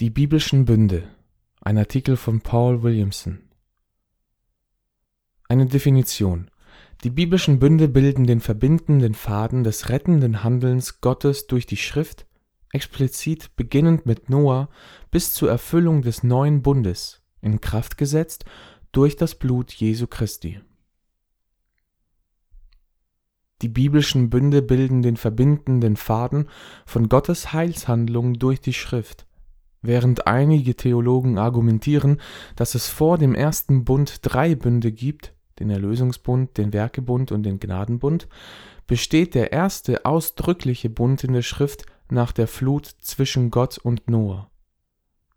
[0.00, 1.02] Die biblischen Bünde.
[1.60, 3.40] Ein Artikel von Paul Williamson.
[5.46, 6.50] Eine Definition.
[7.04, 12.24] Die biblischen Bünde bilden den verbindenden Faden des rettenden Handelns Gottes durch die Schrift,
[12.72, 14.70] explizit beginnend mit Noah
[15.10, 18.46] bis zur Erfüllung des neuen Bundes, in Kraft gesetzt
[18.92, 20.62] durch das Blut Jesu Christi.
[23.60, 26.48] Die biblischen Bünde bilden den verbindenden Faden
[26.86, 29.26] von Gottes Heilshandlung durch die Schrift
[29.82, 32.20] Während einige Theologen argumentieren,
[32.54, 37.58] dass es vor dem ersten Bund drei Bünde gibt (den Erlösungsbund, den Werkebund und den
[37.60, 38.28] Gnadenbund),
[38.86, 44.50] besteht der erste ausdrückliche Bund in der Schrift nach der Flut zwischen Gott und Noah.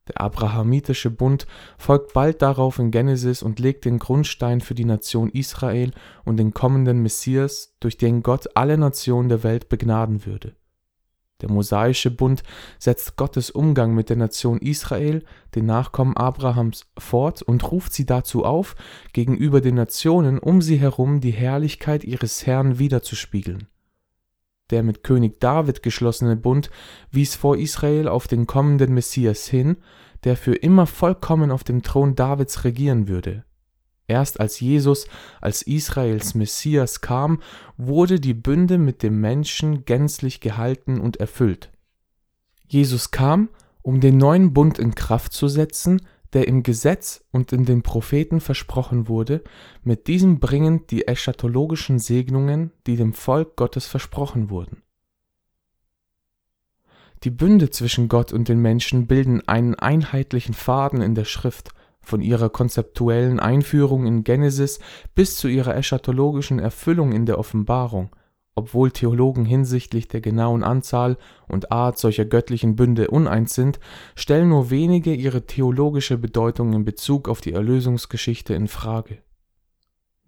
[0.10, 1.48] Der abrahamitische Bund
[1.78, 5.92] folgt bald darauf in Genesis und legt den Grundstein für die Nation Israel
[6.26, 10.58] und den kommenden Messias, durch den Gott alle Nationen der Welt begnaden würde
[11.44, 12.42] der Mosaische Bund
[12.80, 15.24] setzt Gottes Umgang mit der Nation Israel,
[15.56, 18.76] den Nachkommen Abrahams, fort und ruft sie dazu auf,
[19.12, 23.68] gegenüber den Nationen um sie herum die Herrlichkeit ihres Herrn widerzuspiegeln.
[24.70, 26.70] Der mit König David geschlossene Bund
[27.12, 29.76] wies vor Israel auf den kommenden Messias hin,
[30.24, 33.44] der für immer vollkommen auf dem Thron Davids regieren würde
[34.14, 35.08] Erst als Jesus
[35.42, 37.42] als Israels Messias kam,
[37.78, 41.72] wurde die Bünde mit dem Menschen gänzlich gehalten und erfüllt.
[42.68, 43.50] Jesus kam,
[43.82, 46.00] um den neuen Bund in Kraft zu setzen,
[46.32, 49.44] der im Gesetz und in den Propheten versprochen wurde,
[49.84, 54.84] mit diesem bringend die eschatologischen Segnungen, die dem Volk Gottes versprochen wurden.
[57.24, 62.22] Die Bünde zwischen Gott und den Menschen bilden einen einheitlichen Faden in der Schrift von
[62.22, 64.80] ihrer konzeptuellen Einführung in Genesis
[65.16, 68.10] bis zu ihrer eschatologischen Erfüllung in der Offenbarung,
[68.56, 73.80] obwohl Theologen hinsichtlich der genauen Anzahl und Art solcher göttlichen Bünde uneins sind,
[74.16, 79.20] stellen nur wenige ihre theologische Bedeutung in Bezug auf die Erlösungsgeschichte in Frage.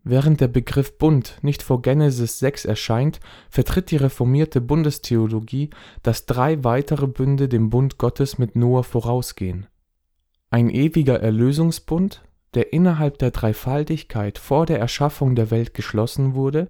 [0.08, 3.20] Während der Begriff Bund nicht vor Genesis 6 erscheint,
[3.50, 5.72] vertritt die reformierte Bundestheologie,
[6.04, 9.68] dass drei weitere Bünde dem Bund Gottes mit Noah vorausgehen
[10.56, 12.24] ein ewiger Erlösungsbund,
[12.54, 16.70] der innerhalb der Dreifaltigkeit vor der Erschaffung der Welt geschlossen wurde,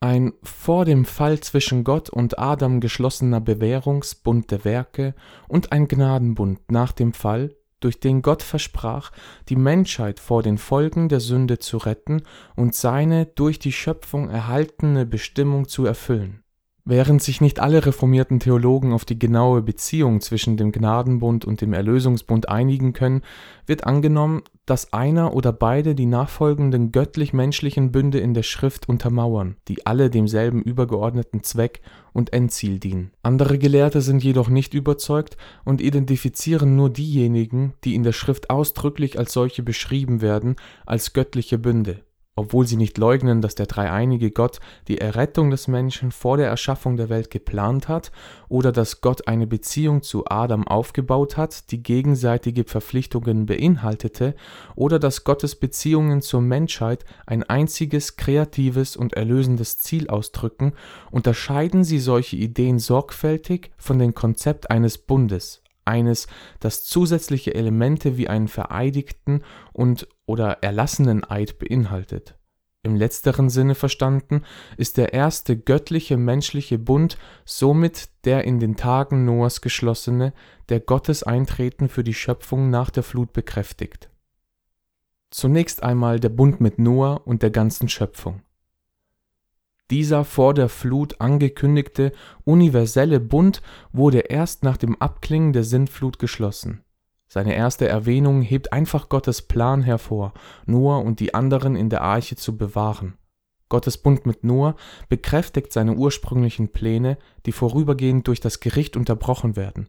[0.00, 5.14] ein vor dem Fall zwischen Gott und Adam geschlossener Bewährungsbund der Werke
[5.48, 9.12] und ein Gnadenbund nach dem Fall, durch den Gott versprach,
[9.50, 12.22] die Menschheit vor den Folgen der Sünde zu retten
[12.56, 16.43] und seine durch die Schöpfung erhaltene Bestimmung zu erfüllen
[16.86, 21.72] Während sich nicht alle reformierten Theologen auf die genaue Beziehung zwischen dem Gnadenbund und dem
[21.72, 23.22] Erlösungsbund einigen können,
[23.64, 29.86] wird angenommen, dass einer oder beide die nachfolgenden göttlich-menschlichen Bünde in der Schrift untermauern, die
[29.86, 31.80] alle demselben übergeordneten Zweck
[32.12, 33.12] und Endziel dienen.
[33.22, 39.18] Andere Gelehrte sind jedoch nicht überzeugt und identifizieren nur diejenigen, die in der Schrift ausdrücklich
[39.18, 42.02] als solche beschrieben werden, als göttliche Bünde
[42.36, 44.58] obwohl sie nicht leugnen, dass der dreieinige Gott
[44.88, 48.10] die Errettung des Menschen vor der Erschaffung der Welt geplant hat
[48.48, 54.34] oder dass Gott eine Beziehung zu Adam aufgebaut hat, die gegenseitige Verpflichtungen beinhaltete,
[54.74, 60.72] oder dass Gottes Beziehungen zur Menschheit ein einziges kreatives und erlösendes Ziel ausdrücken,
[61.10, 66.28] unterscheiden sie solche Ideen sorgfältig von dem Konzept eines Bundes eines,
[66.60, 72.38] das zusätzliche Elemente wie einen vereidigten und oder erlassenen Eid beinhaltet.
[72.82, 74.42] Im letzteren Sinne verstanden
[74.76, 80.34] ist der erste göttliche menschliche Bund somit der in den Tagen Noahs geschlossene,
[80.68, 84.10] der Gottes Eintreten für die Schöpfung nach der Flut bekräftigt.
[85.30, 88.42] Zunächst einmal der Bund mit Noah und der ganzen Schöpfung
[89.90, 92.12] dieser vor der Flut angekündigte
[92.44, 93.60] universelle Bund
[93.92, 96.82] wurde erst nach dem Abklingen der Sintflut geschlossen.
[97.28, 100.34] Seine erste Erwähnung hebt einfach Gottes Plan hervor,
[100.66, 103.14] Noah und die anderen in der Arche zu bewahren.
[103.68, 104.76] Gottes Bund mit Noah
[105.08, 109.88] bekräftigt seine ursprünglichen Pläne, die vorübergehend durch das Gericht unterbrochen werden.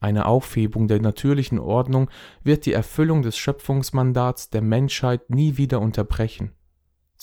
[0.00, 2.10] Eine Aufhebung der natürlichen Ordnung
[2.42, 6.52] wird die Erfüllung des Schöpfungsmandats der Menschheit nie wieder unterbrechen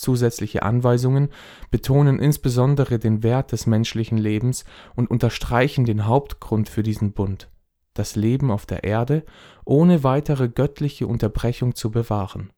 [0.01, 1.30] Zusätzliche Anweisungen
[1.69, 4.65] betonen insbesondere den Wert des menschlichen Lebens
[4.95, 7.50] und unterstreichen den Hauptgrund für diesen Bund:
[7.93, 9.23] das Leben auf der Erde
[9.65, 12.51] ohne weitere göttliche Unterbrechung zu bewahren.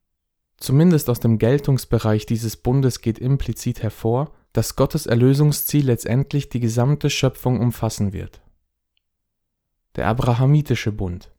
[0.57, 7.09] Zumindest aus dem Geltungsbereich dieses Bundes geht implizit hervor, dass Gottes Erlösungsziel letztendlich die gesamte
[7.09, 8.41] Schöpfung umfassen wird.
[9.95, 11.33] Der Abrahamitische Bund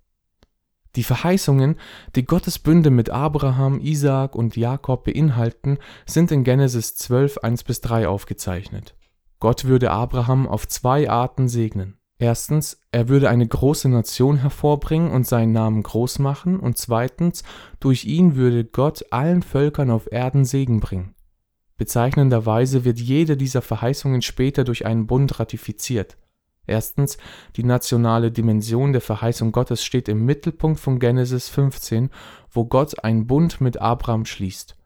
[0.96, 1.76] die Verheißungen,
[2.14, 7.80] die Gottes Bünde mit Abraham, Isaak und Jakob beinhalten, sind in Genesis 12, 1 bis
[7.80, 8.94] 3 aufgezeichnet.
[9.40, 11.98] Gott würde Abraham auf zwei Arten segnen.
[12.24, 17.44] Erstens, er würde eine große Nation hervorbringen und seinen Namen groß machen, und zweitens,
[17.80, 21.14] durch ihn würde Gott allen Völkern auf Erden Segen bringen.
[21.76, 26.16] Bezeichnenderweise wird jede dieser Verheißungen später durch einen Bund ratifiziert.
[26.66, 27.18] Erstens,
[27.56, 32.08] die nationale Dimension der Verheißung Gottes steht im Mittelpunkt von Genesis 15,
[32.50, 34.76] wo Gott einen Bund mit Abraham schließt.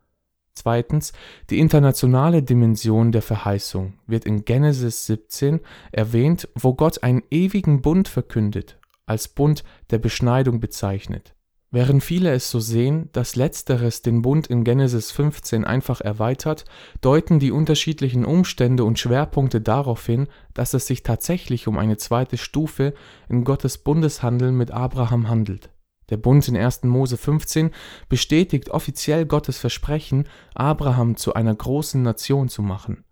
[0.59, 1.13] Zweitens,
[1.51, 5.61] die internationale Dimension der Verheißung wird in Genesis 17
[5.93, 8.77] erwähnt, wo Gott einen ewigen Bund verkündet,
[9.07, 11.37] als Bund der Beschneidung bezeichnet.
[11.71, 16.65] Während viele es so sehen, dass letzteres den Bund in Genesis 15 einfach erweitert,
[17.03, 22.37] deuten die unterschiedlichen Umstände und Schwerpunkte darauf hin, dass es sich tatsächlich um eine zweite
[22.37, 22.95] Stufe
[23.29, 25.71] in Gottes Bundeshandeln mit Abraham handelt.
[26.11, 26.85] Der Bund in 1.
[26.85, 27.71] Mose 15
[28.09, 33.05] bestätigt offiziell Gottes Versprechen, Abraham zu einer großen Nation zu machen.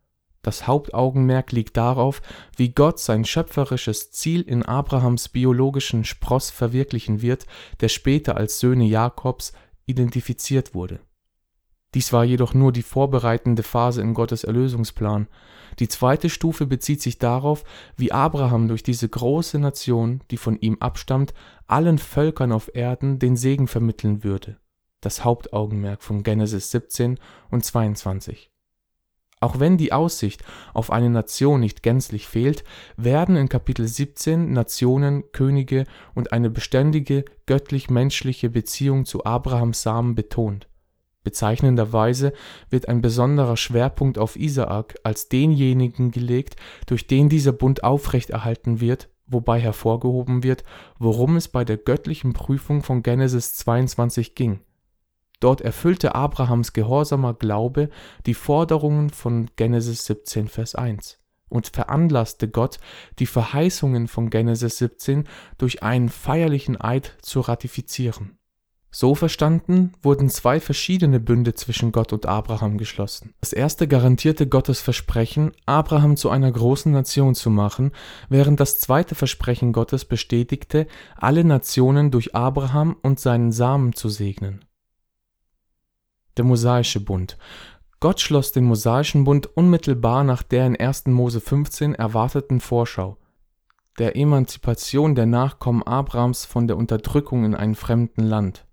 [0.42, 2.22] Das Hauptaugenmerk liegt darauf,
[2.56, 7.46] wie Gott sein schöpferisches Ziel in Abrahams biologischen Spross verwirklichen wird,
[7.80, 9.52] der später als Söhne Jakobs
[9.86, 11.00] identifiziert wurde.
[11.96, 15.28] Dies war jedoch nur die vorbereitende Phase in Gottes Erlösungsplan.
[15.78, 17.64] Die zweite Stufe bezieht sich darauf,
[17.96, 21.32] wie Abraham durch diese große Nation, die von ihm abstammt,
[21.66, 24.58] allen Völkern auf Erden den Segen vermitteln würde.
[25.00, 27.18] Das Hauptaugenmerk von Genesis 17
[27.50, 28.50] und 22.
[29.40, 30.44] Auch wenn die Aussicht
[30.74, 32.62] auf eine Nation nicht gänzlich fehlt,
[32.98, 35.84] werden in Kapitel 17 Nationen, Könige
[36.14, 40.68] und eine beständige göttlich-menschliche Beziehung zu Abrahams Samen betont.
[41.26, 42.32] Bezeichnenderweise
[42.70, 46.56] wird ein besonderer Schwerpunkt auf Isaak als denjenigen gelegt,
[46.86, 50.62] durch den dieser Bund aufrechterhalten wird, wobei hervorgehoben wird,
[50.98, 54.60] worum es bei der göttlichen Prüfung von Genesis 22 ging
[55.40, 57.90] Dort erfüllte Abrahams gehorsamer Glaube
[58.24, 61.18] die Forderungen von Genesis 17, Vers 1
[61.48, 62.78] und veranlasste Gott,
[63.18, 65.24] die Verheißungen von Genesis 17
[65.58, 68.35] durch einen feierlichen Eid zu ratifizieren.
[68.98, 73.34] So verstanden wurden zwei verschiedene Bünde zwischen Gott und Abraham geschlossen.
[73.42, 77.92] Das erste garantierte Gottes Versprechen, Abraham zu einer großen Nation zu machen,
[78.30, 84.64] während das zweite Versprechen Gottes bestätigte, alle Nationen durch Abraham und seinen Samen zu segnen
[86.38, 87.36] der mosaische Bund.
[88.00, 91.08] Gott schloss den mosaischen Bund unmittelbar nach der in 1.
[91.08, 93.18] Mose 15 erwarteten Vorschau,
[93.98, 98.65] der Emanzipation der Nachkommen Abrams von der Unterdrückung in einem fremden Land.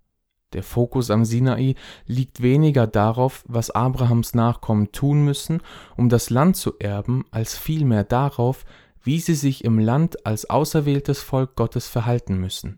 [0.53, 5.61] Der Fokus am Sinai liegt weniger darauf, was Abrahams Nachkommen tun müssen,
[5.97, 8.65] um das Land zu erben, als vielmehr darauf,
[9.03, 12.77] wie sie sich im Land als auserwähltes Volk Gottes verhalten müssen.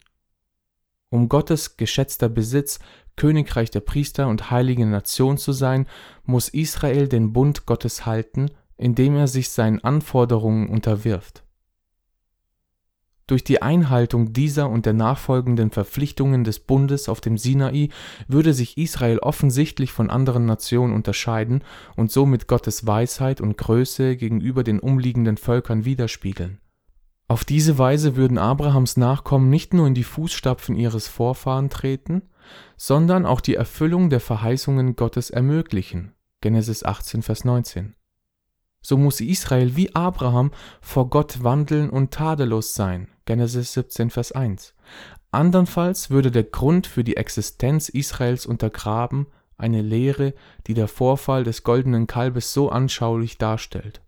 [1.09, 2.79] Um Gottes geschätzter Besitz
[3.15, 5.87] Königreich der Priester und heilige Nation zu sein,
[6.25, 11.44] muss Israel den Bund Gottes halten, indem er sich seinen Anforderungen unterwirft.
[13.27, 17.89] Durch die Einhaltung dieser und der nachfolgenden Verpflichtungen des Bundes auf dem Sinai
[18.27, 21.63] würde sich Israel offensichtlich von anderen Nationen unterscheiden
[21.95, 26.59] und somit Gottes Weisheit und Größe gegenüber den umliegenden Völkern widerspiegeln.
[27.27, 32.21] Auf diese Weise würden Abrahams Nachkommen nicht nur in die Fußstapfen ihres Vorfahren treten,
[32.77, 36.11] sondern auch die Erfüllung der Verheißungen Gottes ermöglichen.
[36.41, 37.95] (Genesis 18, Vers 19).
[38.83, 44.73] So muss Israel wie Abraham vor Gott wandeln und tadellos sein (Genesis 17, Vers 1).
[45.31, 50.33] Andernfalls würde der Grund für die Existenz Israels untergraben, eine Lehre,
[50.67, 54.01] die der Vorfall des goldenen Kalbes so anschaulich darstellt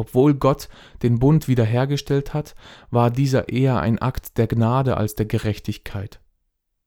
[0.00, 0.70] obwohl Gott
[1.02, 2.54] den Bund wiederhergestellt hat,
[2.90, 6.20] war dieser eher ein Akt der Gnade als der Gerechtigkeit.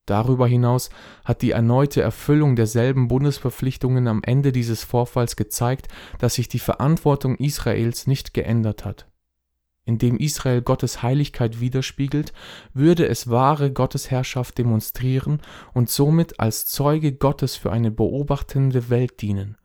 [0.07, 0.89] Darüber hinaus
[1.23, 7.37] hat die erneute Erfüllung derselben Bundesverpflichtungen am Ende dieses Vorfalls gezeigt, dass sich die Verantwortung
[7.37, 9.07] Israels nicht geändert hat.
[9.85, 12.33] Indem Israel Gottes Heiligkeit widerspiegelt,
[12.73, 15.41] würde es wahre Gottesherrschaft demonstrieren
[15.73, 19.57] und somit als Zeuge Gottes für eine beobachtende Welt dienen.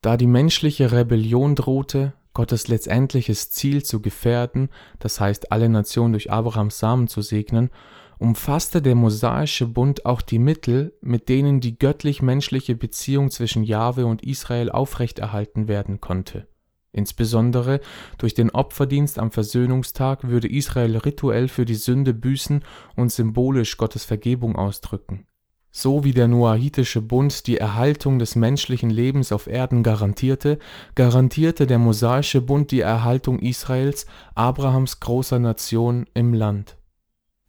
[0.00, 6.30] Da die menschliche Rebellion drohte, Gottes letztendliches Ziel zu gefährden, das heißt alle Nationen durch
[6.30, 7.70] Abrahams Samen zu segnen,
[8.18, 14.22] umfasste der mosaische Bund auch die Mittel, mit denen die göttlich-menschliche Beziehung zwischen Jahwe und
[14.22, 16.46] Israel aufrechterhalten werden konnte.
[16.92, 17.80] Insbesondere
[18.18, 22.62] durch den Opferdienst am Versöhnungstag würde Israel rituell für die Sünde büßen
[22.96, 25.26] und symbolisch Gottes Vergebung ausdrücken
[25.72, 30.58] so wie der noahitische Bund die Erhaltung des menschlichen Lebens auf Erden garantierte,
[30.94, 36.76] garantierte der mosaische Bund die Erhaltung Israels, Abrahams großer Nation, im Land.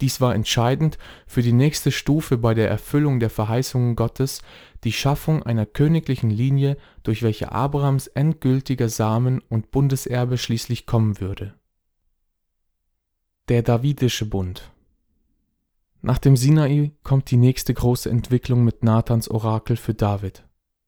[0.02, 0.98] Dies war entscheidend
[1.28, 4.42] für die nächste Stufe bei der Erfüllung der Verheißungen Gottes,
[4.84, 11.54] die Schaffung einer königlichen Linie, durch welche Abrahams endgültiger Samen und Bundeserbe schließlich kommen würde
[13.50, 14.72] Der Davidische Bund
[16.02, 20.44] Nach dem Sinai kommt die nächste große Entwicklung mit Nathans Orakel für David.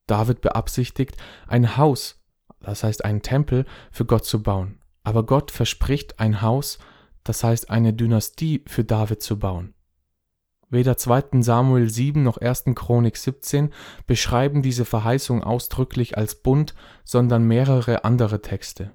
[0.08, 1.16] David beabsichtigt,
[1.48, 2.22] ein Haus,
[2.60, 4.80] das heißt einen Tempel, für Gott zu bauen.
[5.04, 6.80] Aber Gott verspricht ein Haus,
[7.26, 9.74] das heißt eine Dynastie für David zu bauen.
[10.70, 11.42] Weder 2.
[11.42, 12.66] Samuel 7 noch 1.
[12.76, 13.72] Chronik 17
[14.08, 18.92] beschreiben diese Verheißung ausdrücklich als Bund, sondern mehrere andere Texte.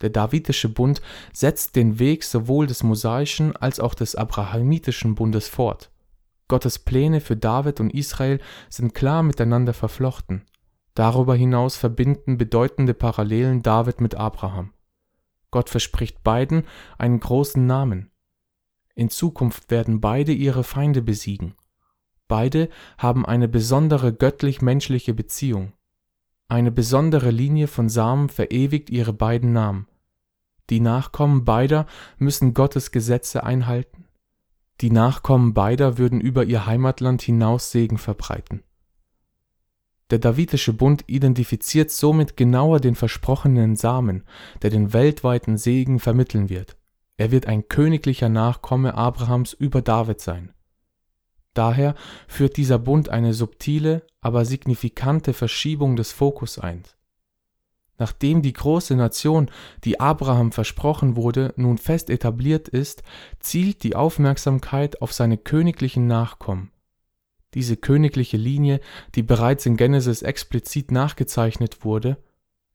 [0.00, 1.00] Der Davidische Bund
[1.32, 5.90] setzt den Weg sowohl des mosaischen als auch des abrahamitischen Bundes fort.
[6.48, 10.44] Gottes Pläne für David und Israel sind klar miteinander verflochten.
[10.94, 14.72] Darüber hinaus verbinden bedeutende Parallelen David mit Abraham.
[15.52, 16.64] Gott verspricht beiden
[16.98, 18.10] einen großen Namen.
[18.96, 21.54] In Zukunft werden beide ihre Feinde besiegen.
[22.26, 22.68] Beide
[22.98, 25.74] haben eine besondere göttlich-menschliche Beziehung.
[26.48, 29.86] Eine besondere Linie von Samen verewigt ihre beiden Namen.
[30.70, 31.86] Die Nachkommen beider
[32.18, 34.06] müssen Gottes Gesetze einhalten.
[34.80, 38.62] Die Nachkommen beider würden über ihr Heimatland hinaus Segen verbreiten.
[40.12, 44.24] Der Davidische Bund identifiziert somit genauer den versprochenen Samen,
[44.60, 46.76] der den weltweiten Segen vermitteln wird.
[47.16, 50.52] Er wird ein königlicher Nachkomme Abrahams über David sein.
[51.54, 51.94] Daher
[52.28, 56.82] führt dieser Bund eine subtile, aber signifikante Verschiebung des Fokus ein.
[57.96, 59.50] Nachdem die große Nation,
[59.84, 63.02] die Abraham versprochen wurde, nun fest etabliert ist,
[63.40, 66.70] zielt die Aufmerksamkeit auf seine königlichen Nachkommen.
[67.54, 68.80] Diese königliche Linie,
[69.14, 72.16] die bereits in Genesis explizit nachgezeichnet wurde,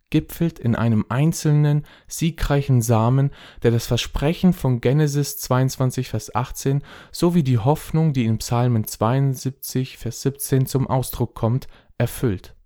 [0.10, 3.32] gipfelt in einem einzelnen, siegreichen Samen,
[3.64, 6.82] der das Versprechen von Genesis 22, Vers 18
[7.12, 11.68] sowie die Hoffnung, die in Psalmen 72, Vers 17 zum Ausdruck kommt,
[11.98, 12.57] erfüllt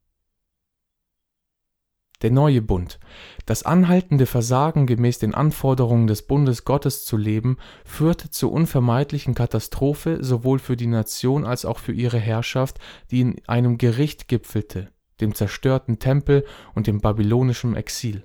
[2.22, 3.00] der neue Bund.
[3.46, 10.24] Das anhaltende Versagen gemäß den Anforderungen des Bundes Gottes zu leben, führte zur unvermeidlichen Katastrophe
[10.24, 15.36] sowohl für die Nation als auch für ihre Herrschaft, die in einem Gericht gipfelte, dem
[15.36, 18.24] zerstörten Tempel und dem babylonischen Exil.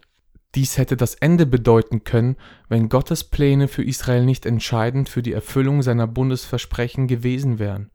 [0.55, 2.37] Dies hätte das Ende bedeuten können,
[2.69, 7.91] wenn Gottes Pläne für Israel nicht entscheidend für die Erfüllung seiner Bundesversprechen gewesen wären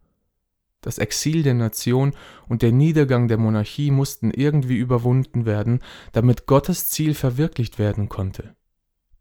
[0.82, 2.14] das Exil der Nation
[2.50, 5.80] und der Niedergang der Monarchie mussten irgendwie überwunden werden,
[6.12, 8.56] damit Gottes Ziel verwirklicht werden konnte.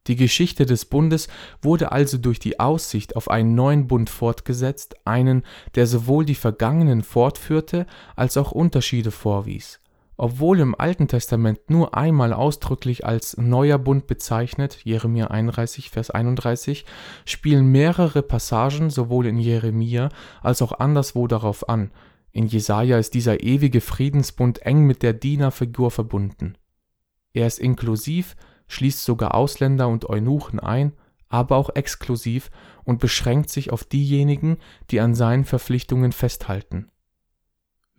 [0.06, 1.28] Die Geschichte des Bundes
[1.62, 7.02] wurde also durch die Aussicht auf einen neuen Bund fortgesetzt, einen, der sowohl die vergangenen
[7.02, 7.86] fortführte
[8.16, 9.80] als auch Unterschiede vorwies
[10.22, 16.84] obwohl im Alten Testament nur einmal ausdrücklich als neuer Bund bezeichnet (Jeremia 31, Vers 31),
[17.24, 20.10] spielen mehrere Passagen sowohl in Jeremia
[20.42, 21.90] als auch anderswo darauf an.
[22.32, 26.58] In Jesaja ist dieser ewige Friedensbund eng mit der Dienerfigur verbunden.
[27.32, 28.36] Er ist inklusiv,
[28.68, 30.92] schließt sogar Ausländer und Eunuchen ein,
[31.30, 32.50] aber auch exklusiv
[32.84, 34.58] und beschränkt sich auf diejenigen,
[34.90, 36.90] die an seinen Verpflichtungen festhalten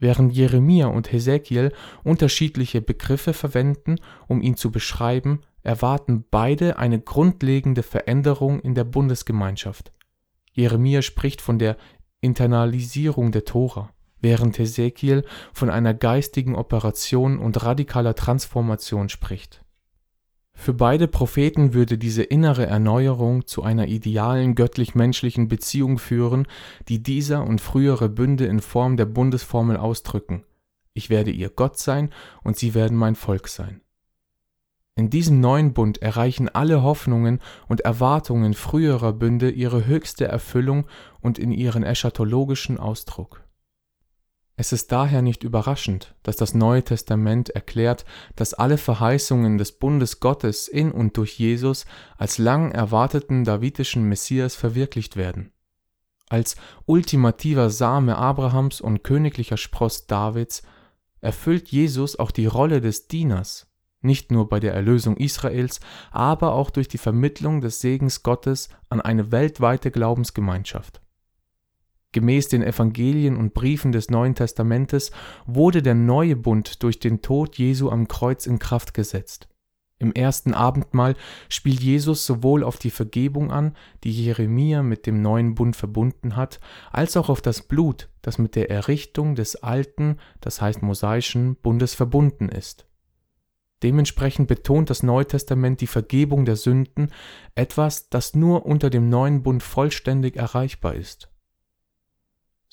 [0.01, 1.71] Während Jeremia und Hesekiel
[2.03, 9.91] unterschiedliche Begriffe verwenden, um ihn zu beschreiben, erwarten beide eine grundlegende Veränderung in der Bundesgemeinschaft.
[10.53, 11.77] Jeremia spricht von der
[12.19, 19.63] Internalisierung der Tora, während Hesekiel von einer geistigen Operation und radikaler Transformation spricht
[20.53, 26.47] für beide Propheten würde diese innere Erneuerung zu einer idealen göttlich-menschlichen Beziehung führen,
[26.87, 30.43] die dieser und frühere Bünde in Form der Bundesformel ausdrücken:
[30.93, 32.11] Ich werde ihr Gott sein
[32.43, 33.81] und sie werden mein Volk sein.
[34.95, 40.85] In diesem neuen Bund erreichen alle Hoffnungen und Erwartungen früherer Bünde ihre höchste Erfüllung
[41.21, 43.41] und in ihren eschatologischen Ausdruck
[44.61, 50.19] es ist daher nicht überraschend, dass das Neue Testament erklärt, dass alle Verheißungen des Bundes
[50.19, 55.51] Gottes in und durch Jesus als lang erwarteten davidischen Messias verwirklicht werden.
[56.29, 60.61] Als ultimativer Same Abrahams und königlicher Spross Davids
[61.21, 63.65] erfüllt Jesus auch die Rolle des Dieners,
[64.01, 65.79] nicht nur bei der Erlösung Israels,
[66.11, 71.01] aber auch durch die Vermittlung des Segens Gottes an eine weltweite Glaubensgemeinschaft
[72.13, 75.11] Gemäß den Evangelien und Briefen des Neuen Testamentes
[75.45, 79.47] wurde der neue Bund durch den Tod Jesu am Kreuz in Kraft gesetzt.
[80.01, 81.15] Im ersten Abendmahl
[81.47, 86.59] spielt Jesus sowohl auf die Vergebung an, die Jeremia mit dem neuen Bund verbunden hat,
[86.91, 91.93] als auch auf das Blut, das mit der Errichtung des alten, das heißt mosaischen Bundes
[91.93, 92.87] verbunden ist.
[93.83, 97.11] Dementsprechend betont das Neue Testament die Vergebung der Sünden,
[97.55, 101.30] etwas, das nur unter dem neuen Bund vollständig erreichbar ist.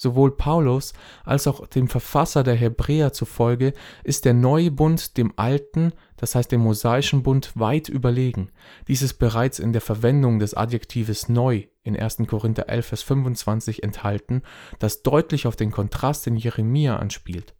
[0.00, 0.92] Sowohl Paulus
[1.24, 3.72] als auch dem Verfasser der Hebräer zufolge
[4.04, 8.52] ist der neue Bund dem alten, das heißt dem mosaischen Bund, weit überlegen.
[8.86, 12.18] Dies ist bereits in der Verwendung des Adjektives neu in 1.
[12.28, 14.42] Korinther 11, Vers 25 enthalten,
[14.78, 17.54] das deutlich auf den Kontrast in Jeremia anspielt.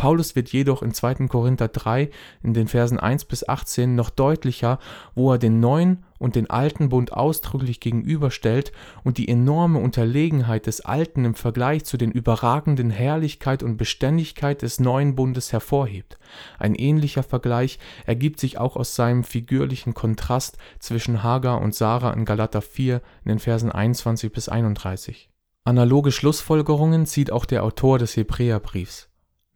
[0.00, 1.28] Paulus wird jedoch in 2.
[1.28, 2.08] Korinther 3
[2.42, 4.78] in den Versen 1 bis 18 noch deutlicher,
[5.14, 8.72] wo er den neuen und den alten Bund ausdrücklich gegenüberstellt
[9.04, 14.80] und die enorme Unterlegenheit des alten im Vergleich zu den überragenden Herrlichkeit und Beständigkeit des
[14.80, 16.18] neuen Bundes hervorhebt.
[16.58, 22.24] Ein ähnlicher Vergleich ergibt sich auch aus seinem figürlichen Kontrast zwischen Hagar und Sarah in
[22.24, 25.28] Galater 4 in den Versen 21 bis 31.
[25.64, 29.09] Analoge Schlussfolgerungen zieht auch der Autor des Hebräerbriefs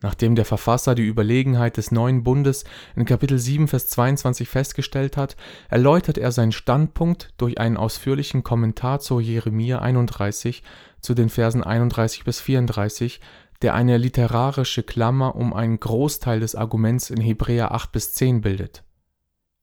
[0.04, 5.34] Nachdem der Verfasser die Überlegenheit des neuen Bundes in Kapitel 7, Vers 22 festgestellt hat,
[5.70, 10.62] erläutert er seinen Standpunkt durch einen ausführlichen Kommentar zu Jeremia 31
[11.00, 13.22] zu den Versen 31 bis 34,
[13.62, 18.84] der eine literarische Klammer um einen Großteil des Arguments in Hebräer 8 bis 10 bildet.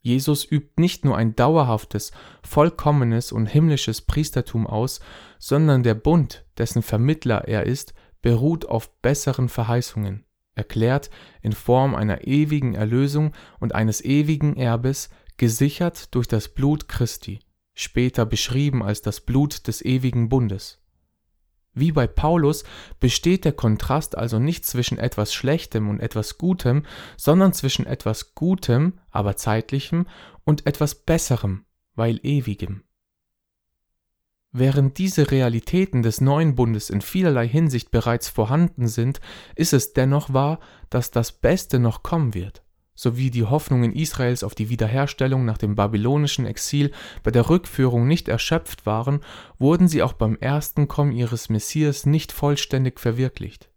[0.02, 5.02] Jesus übt nicht nur ein dauerhaftes, vollkommenes und himmlisches Priestertum aus,
[5.38, 7.94] sondern der Bund, dessen Vermittler er ist,
[8.24, 10.26] beruht auf besseren Verheißungen
[10.62, 11.10] erklärt
[11.42, 17.40] in Form einer ewigen Erlösung und eines ewigen Erbes, gesichert durch das Blut Christi,
[17.74, 20.78] später beschrieben als das Blut des ewigen Bundes.
[21.74, 22.64] Wie bei Paulus
[23.00, 26.86] besteht der Kontrast also nicht zwischen etwas Schlechtem und etwas Gutem,
[27.18, 30.06] sondern zwischen etwas Gutem, aber zeitlichem,
[30.44, 31.66] und etwas Besserem,
[31.96, 32.84] weil ewigem.
[34.54, 39.22] Während diese Realitäten des neuen Bundes in vielerlei Hinsicht bereits vorhanden sind,
[39.56, 42.62] ist es dennoch wahr, dass das Beste noch kommen wird.
[42.94, 46.92] So wie die Hoffnungen Israels auf die Wiederherstellung nach dem babylonischen Exil
[47.24, 49.22] bei der Rückführung nicht erschöpft waren,
[49.58, 53.71] wurden sie auch beim ersten Kommen ihres Messias nicht vollständig verwirklicht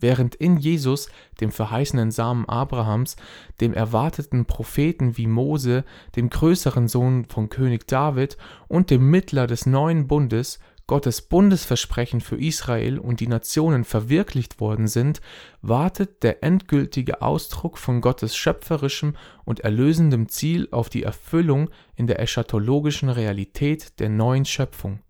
[0.00, 1.08] während in Jesus,
[1.40, 3.16] dem verheißenen Samen Abrahams,
[3.60, 5.84] dem erwarteten Propheten wie Mose,
[6.16, 8.36] dem größeren Sohn von König David
[8.68, 14.86] und dem Mittler des neuen Bundes, Gottes Bundesversprechen für Israel und die Nationen verwirklicht worden
[14.86, 15.22] sind,
[15.62, 22.20] wartet der endgültige Ausdruck von Gottes schöpferischem und erlösendem Ziel auf die Erfüllung in der
[22.20, 25.00] eschatologischen Realität der neuen Schöpfung.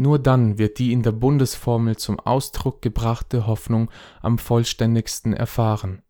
[0.00, 3.90] Nur dann wird die in der Bundesformel zum Ausdruck gebrachte Hoffnung
[4.22, 6.00] am vollständigsten erfahren.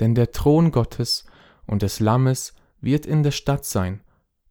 [0.00, 1.24] Denn der Thron Gottes
[1.64, 4.02] und des Lammes wird in der Stadt sein,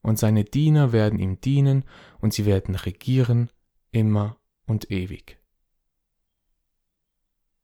[0.01, 1.83] und seine Diener werden ihm dienen,
[2.21, 3.49] und sie werden regieren
[3.91, 5.37] immer und ewig.